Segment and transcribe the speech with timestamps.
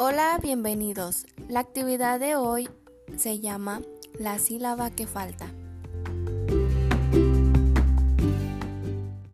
[0.00, 1.26] Hola, bienvenidos.
[1.48, 2.68] La actividad de hoy
[3.16, 3.82] se llama
[4.16, 5.52] La sílaba que falta.